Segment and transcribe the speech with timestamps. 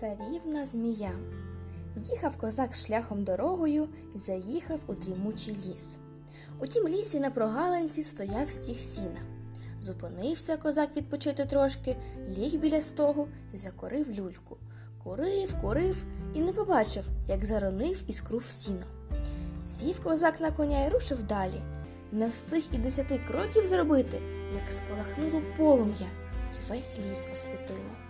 [0.00, 1.10] Царівна змія.
[1.96, 5.96] Їхав козак шляхом дорогою і заїхав у дрімучий ліс.
[6.60, 9.20] У тім лісі на прогалинці стояв стіг сіна.
[9.80, 11.96] Зупинився козак відпочити трошки,
[12.38, 14.56] ліг біля стогу і закорив люльку.
[15.04, 16.04] Курив, курив
[16.34, 18.86] і не побачив, як заронив іскру в сіно.
[19.66, 21.60] Сів козак на коня і рушив далі.
[22.12, 24.22] Не встиг і десяти кроків зробити,
[24.54, 26.08] як спалахнуло полум'я,
[26.54, 28.09] і весь ліс освітило.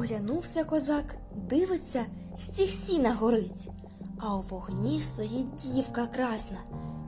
[0.00, 2.04] Оглянувся козак, дивиться,
[2.36, 3.70] стіг сіна горить,
[4.20, 6.56] а у вогні стоїть дівка красна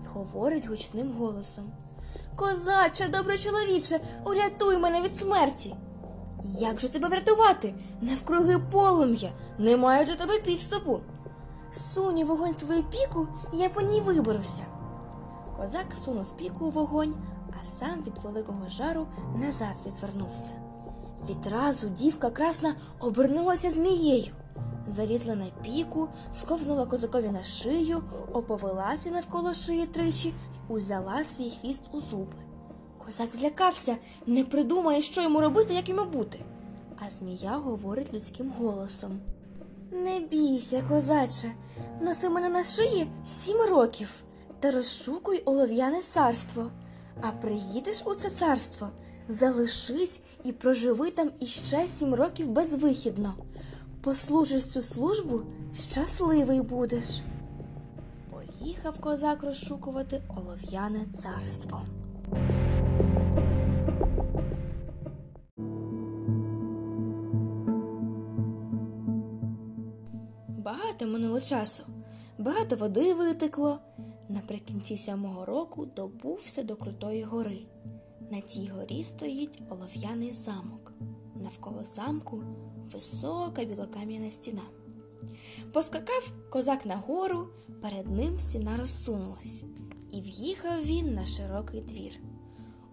[0.04, 1.72] і говорить гучним голосом.
[2.36, 5.76] Козаче, добре чоловіче, урятуй мене від смерті.
[6.44, 7.74] Як же тебе врятувати?
[8.00, 11.00] Навкруги полум'я, немає до тебе підступу.
[11.70, 14.62] Сунь вогонь свою піку, я по ній виберуся.
[15.56, 17.14] Козак сунув піку у вогонь,
[17.50, 19.06] а сам від великого жару
[19.36, 20.71] назад відвернувся.
[21.30, 24.32] Відразу дівка красна обернулася змією.
[24.96, 30.34] Залізла на піку, сковзнула козакові на шию, оповелася навколо шиї тричі
[30.68, 32.36] узяла свій хвіст у зуби.
[33.04, 36.38] Козак злякався, не придумає, що йому робити, як йому бути.
[36.98, 39.20] А змія говорить людським голосом.
[39.90, 41.52] Не бійся, козаче,
[42.00, 44.08] носи мене на шиї сім років
[44.60, 46.70] та розшукуй олов'яне царство.
[47.20, 48.88] А приїдеш у це царство,
[49.28, 53.34] залишись і проживи там іще сім років безвихідно.
[54.00, 55.40] Послужиш цю службу,
[55.74, 57.20] щасливий будеш.
[58.30, 61.82] Поїхав козак розшукувати олов'яне царство.
[70.48, 71.82] Багато минуло часу,
[72.38, 73.78] багато води витекло.
[74.28, 77.58] Наприкінці сьомого року добувся до Крутої гори.
[78.32, 80.92] На тій горі стоїть олов'яний замок.
[81.42, 82.42] Навколо замку
[82.92, 84.62] висока білокам'яна стіна.
[85.72, 87.48] Поскакав козак на гору,
[87.82, 89.62] перед ним стіна розсунулась,
[90.12, 92.12] і в'їхав він на широкий двір.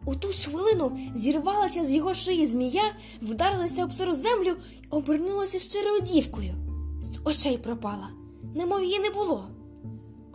[0.06, 2.84] У ту ж хвилину зірвалася з його шиї змія,
[3.22, 6.56] вдарилася об сиру землю й обернулася щирою дівкою.
[7.02, 8.10] З очей пропала,
[8.56, 9.48] немов її не було.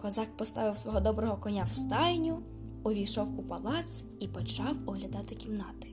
[0.03, 2.43] Козак поставив свого доброго коня в стайню,
[2.85, 5.89] увійшов у палац і почав оглядати кімнати.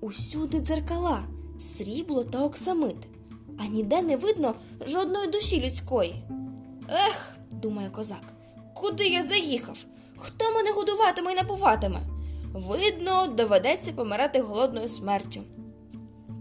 [0.00, 1.24] Усюди дзеркала,
[1.60, 2.96] срібло та оксамит,
[3.58, 4.54] а ніде не видно
[4.86, 6.14] жодної душі людської.
[6.88, 8.32] Ех, думає козак,
[8.74, 9.84] куди я заїхав?
[10.16, 12.00] Хто мене годуватиме і напуватиме?
[12.52, 15.40] Видно, доведеться помирати голодною смертю.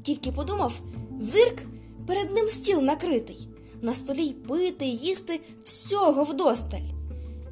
[0.03, 0.81] Тільки подумав,
[1.19, 1.61] зирк
[2.07, 3.47] перед ним стіл накритий,
[3.81, 6.93] на столі й пити, їсти всього вдосталь.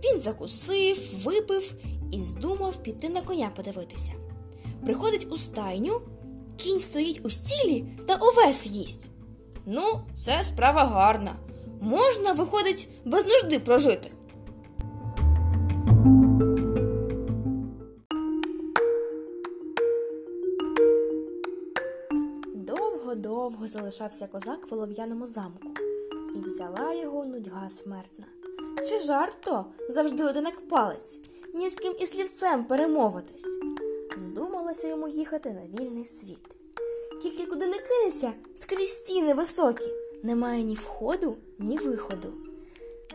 [0.03, 1.73] Він закусив, випив
[2.11, 4.13] і здумав піти на коня подивитися.
[4.85, 6.01] Приходить у стайню,
[6.57, 9.09] кінь стоїть у стілі та овес їсть.
[9.65, 9.83] Ну,
[10.25, 11.35] це справа гарна.
[11.81, 14.11] Можна, виходить, без нужди прожити.
[22.55, 25.67] Довго-довго залишався козак в олов'яному замку,
[26.35, 28.25] і взяла його нудьга смертна.
[28.87, 31.19] Чи жарто завжди один як палець,
[31.53, 33.45] ні з ким і слівцем перемовитись.
[34.17, 36.55] Здумалося йому їхати на вільний світ.
[37.21, 39.89] Тільки куди не кинеться, скрізь стіни високі,
[40.23, 42.33] немає ні входу, ні виходу.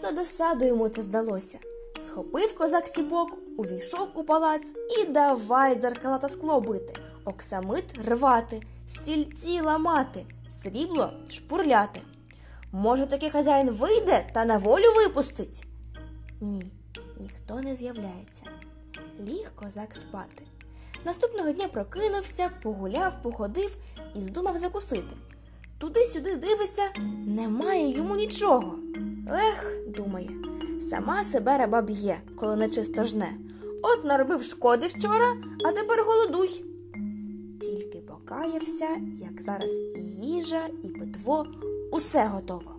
[0.03, 1.59] За досаду йому це здалося.
[2.01, 4.63] Схопив козак ціпок, увійшов у палац
[4.99, 10.27] і давай дзеркала та скло бити, оксамит рвати, стільці ламати,
[10.63, 12.01] срібло шпурляти.
[12.73, 15.65] Може, таки хазяїн вийде та на волю випустить?
[16.41, 16.65] Ні,
[17.21, 18.43] ніхто не з'являється.
[19.21, 20.43] Ліг козак спати.
[21.04, 23.77] Наступного дня прокинувся, погуляв, походив
[24.15, 25.16] і здумав закусити.
[25.78, 26.82] Туди-сюди дивиться,
[27.26, 28.79] немає йому нічого.
[29.31, 30.31] Ех, думає,
[30.81, 33.32] сама себе раба б'є, коли нечисто жне.
[33.82, 36.64] От наробив шкоди вчора, а тепер голодуй.
[37.61, 41.46] Тільки покаявся, як зараз і їжа, і питво,
[41.93, 42.75] усе готово.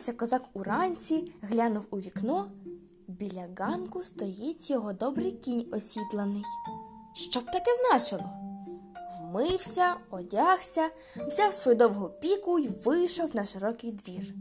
[0.00, 2.50] Прокинувся козак уранці, глянув у вікно.
[3.08, 6.42] Біля ганку стоїть його добрий кінь осідланий.
[7.14, 8.30] Що б таке значило?
[9.20, 10.90] Вмився, одягся,
[11.28, 14.34] взяв свою довгу піку й вийшов на широкий двір.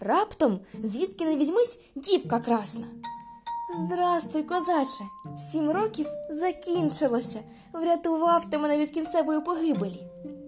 [0.00, 2.86] Раптом, звідки не візьмись, дівка красна.
[3.76, 5.04] Здрастуй, козаче!
[5.52, 7.40] Сім років закінчилося.
[7.72, 10.02] Врятував ти мене від кінцевої погибелі.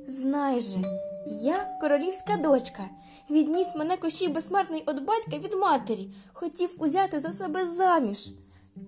[0.08, 0.78] Знай же,
[1.26, 2.82] я королівська дочка.
[3.30, 8.32] Відніс мене кощій безсмертний від батька від матері, хотів узяти за себе заміж.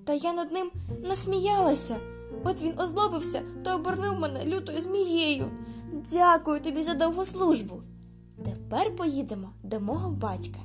[0.04, 0.70] Та я над ним
[1.04, 1.96] насміялася.
[2.44, 5.50] От він озлобився та обернув мене лютою змією.
[6.12, 7.82] Дякую тобі за довгу службу.
[8.44, 10.58] Тепер поїдемо до мого батька.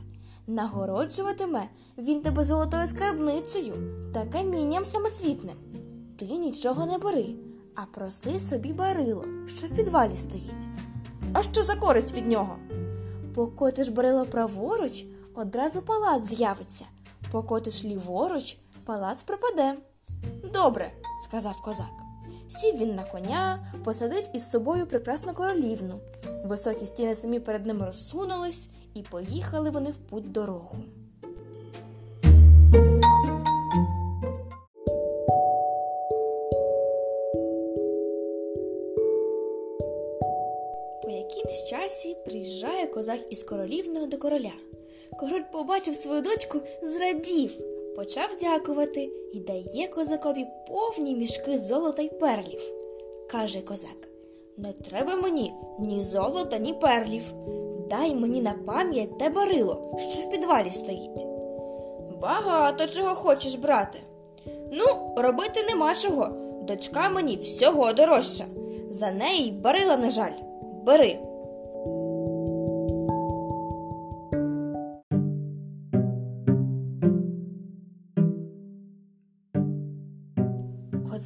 [0.47, 1.63] Нагороджуватиме
[1.97, 3.73] він тебе золотою скарбницею
[4.13, 5.55] та камінням самосвітним.
[6.19, 7.35] Ти нічого не бери,
[7.75, 10.67] а проси собі барило, що в підвалі стоїть.
[11.37, 12.55] А що за користь від нього?
[13.35, 15.05] Покотиш барило праворуч,
[15.35, 16.85] одразу палац з'явиться.
[17.31, 19.75] Покотиш ліворуч, палац пропаде.
[20.53, 20.91] Добре,
[21.23, 21.91] сказав козак.
[22.47, 25.99] Сів він на коня, посадив із собою прекрасну королівну.
[26.45, 30.77] Високі стіни самі перед ним розсунулись, і поїхали вони в путь дорогу.
[41.97, 44.51] Часі приїжджає козак із королівною до короля.
[45.19, 47.51] Король побачив свою дочку, зрадів,
[47.95, 52.61] почав дякувати і дає козакові повні мішки золота й перлів.
[53.31, 54.09] Каже козак:
[54.57, 57.23] Не треба мені ні золота, ні перлів.
[57.89, 61.27] Дай мені на пам'ять те барило, що в підвалі стоїть.
[62.21, 63.99] Багато чого хочеш, брате.
[64.71, 64.85] Ну,
[65.17, 66.27] робити нема чого.
[66.61, 68.45] Дочка мені всього дорожча.
[68.89, 70.33] За неї барила, на жаль.
[70.85, 71.26] Бери.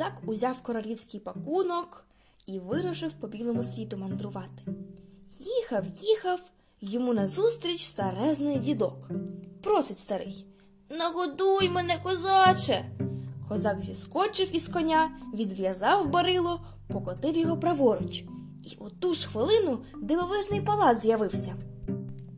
[0.01, 2.05] Козак узяв королівський пакунок
[2.45, 4.63] і вирушив по білому світу мандрувати.
[5.31, 6.41] Їхав, їхав,
[6.81, 9.09] йому назустріч старезний дідок.
[9.63, 10.45] Просить старий.
[10.89, 12.85] Нагодуй мене, козаче.
[13.49, 18.23] Козак зіскочив із коня, відв'язав барило, покотив його праворуч.
[18.63, 21.55] І у ту ж хвилину дивовижний палац з'явився.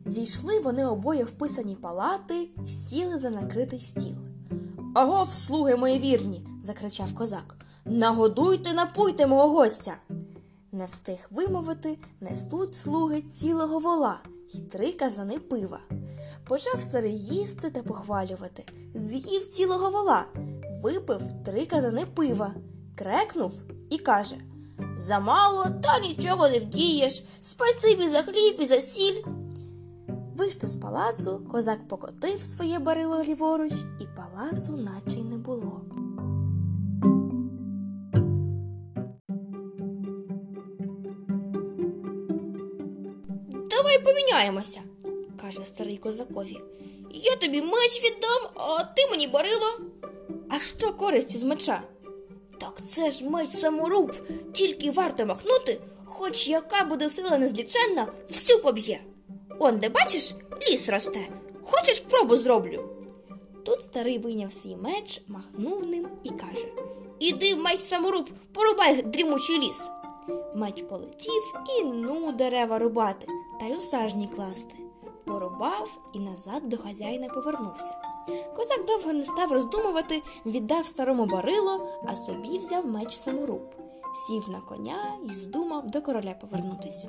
[0.06, 4.33] Зійшли вони обоє в писані палати, сіли за накритий стіл.
[4.94, 7.56] Агов, слуги мої вірні, закричав козак.
[7.84, 9.96] Нагодуйте, напуйте мого гостя.
[10.72, 14.18] Не встиг вимовити, несуть слуги цілого вола
[14.54, 15.80] й три казани пива.
[16.48, 18.64] Почав старий їсти та похвалювати.
[18.94, 20.24] З'їв цілого вола,
[20.82, 22.54] випив три казани пива,
[22.94, 24.36] крекнув і каже
[24.96, 27.24] Замало, та нічого не вдієш.
[27.40, 29.22] Спасибі за хліб і за сіль.
[30.36, 33.72] Вийшли з палацу, козак покотив своє барило ліворуч,
[34.16, 35.80] палацу наче й не було.
[43.70, 44.80] Давай поміняємося,
[45.40, 46.60] каже старий козакові.
[47.10, 49.80] Я тобі меч віддам, а ти мені барило.
[50.50, 51.82] А що користь із меча?
[52.60, 54.14] Так це ж меч саморуб,
[54.52, 59.00] тільки варто махнути, хоч яка буде сила незліченна, всю поб'є.
[59.58, 60.34] Он, де бачиш,
[60.68, 61.28] ліс росте.
[61.62, 62.93] Хочеш пробу зроблю.
[63.64, 66.66] Тут старий вийняв свій меч, махнув ним і каже
[67.18, 69.90] Іди меч саморуб, порубай дрімучий ліс.
[70.54, 73.26] Меч полетів і ну дерева рубати
[73.60, 74.74] та й у сажні класти.
[75.24, 77.96] Порубав і назад до хазяїна повернувся.
[78.56, 83.74] Козак довго не став роздумувати, віддав старому барило, а собі взяв меч саморуб.
[84.26, 87.08] Сів на коня і здумав до короля повернутися.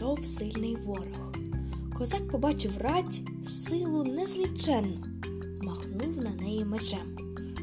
[0.00, 1.34] Підійшов сильний ворог.
[1.98, 5.04] Козак побачив рать силу незліченну,
[5.62, 7.16] махнув на неї мечем.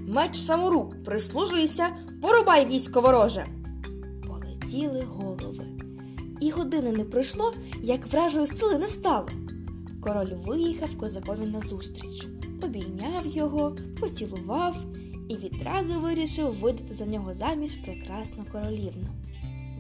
[0.08, 1.90] Меч саморуб, прислужуйся,
[2.22, 3.48] порубай військо вороже.
[4.28, 5.66] Полетіли голови.
[6.42, 9.30] І години не пройшло, як вражої сили не стало.
[10.02, 12.28] Король виїхав козакові назустріч,
[12.64, 14.76] обійняв його, поцілував
[15.30, 19.08] і відразу вирішив видати за нього заміж прекрасну королівну.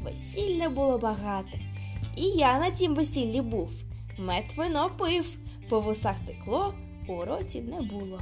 [0.03, 1.66] Весілля було багате,
[2.17, 3.71] і я на тім весіллі був.
[4.17, 5.37] Мед вино пив,
[5.69, 6.73] по вусах текло,
[7.07, 8.19] у році не було.